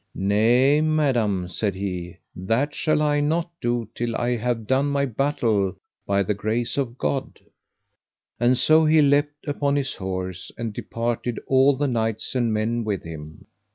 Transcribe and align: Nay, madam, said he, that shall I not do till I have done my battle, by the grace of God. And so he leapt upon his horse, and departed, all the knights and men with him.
Nay, 0.15 0.81
madam, 0.81 1.47
said 1.47 1.75
he, 1.75 2.17
that 2.35 2.73
shall 2.73 3.03
I 3.03 3.19
not 3.21 3.51
do 3.61 3.87
till 3.93 4.15
I 4.15 4.35
have 4.35 4.65
done 4.65 4.87
my 4.87 5.05
battle, 5.05 5.75
by 6.07 6.23
the 6.23 6.33
grace 6.33 6.75
of 6.75 6.97
God. 6.97 7.39
And 8.39 8.57
so 8.57 8.83
he 8.85 8.99
leapt 8.99 9.45
upon 9.47 9.75
his 9.75 9.93
horse, 9.93 10.51
and 10.57 10.73
departed, 10.73 11.39
all 11.45 11.75
the 11.77 11.87
knights 11.87 12.33
and 12.33 12.51
men 12.51 12.83
with 12.83 13.03
him. 13.03 13.45